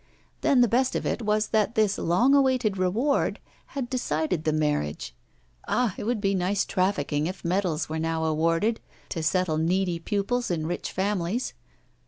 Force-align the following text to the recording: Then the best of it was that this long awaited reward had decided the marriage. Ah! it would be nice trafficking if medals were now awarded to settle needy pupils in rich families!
Then 0.41 0.61
the 0.61 0.67
best 0.67 0.95
of 0.95 1.05
it 1.05 1.21
was 1.21 1.49
that 1.49 1.75
this 1.75 1.99
long 1.99 2.33
awaited 2.33 2.75
reward 2.75 3.39
had 3.77 3.87
decided 3.87 4.45
the 4.45 4.51
marriage. 4.51 5.13
Ah! 5.67 5.93
it 5.95 6.05
would 6.05 6.19
be 6.19 6.33
nice 6.33 6.65
trafficking 6.65 7.27
if 7.27 7.45
medals 7.45 7.87
were 7.87 7.99
now 7.99 8.25
awarded 8.25 8.79
to 9.09 9.21
settle 9.21 9.59
needy 9.59 9.99
pupils 9.99 10.49
in 10.49 10.65
rich 10.65 10.91
families! 10.91 11.53